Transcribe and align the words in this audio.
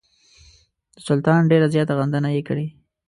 د 0.95 0.97
سلطان 1.07 1.41
ډېره 1.51 1.67
زیاته 1.73 1.93
غندنه 1.99 2.29
یې 2.35 2.41
کړې. 2.49 2.67